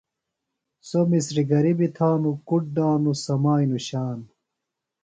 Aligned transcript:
سوۡ 0.87 1.07
مسِریۡ 1.09 1.47
گِریۡ 1.49 1.75
بیۡ 1.77 1.91
تھانوۡ، 1.95 2.37
کُڈ 2.47 2.63
دانوۡ 2.75 3.17
سمیانوۡ 3.25 3.83
شان 3.87 4.19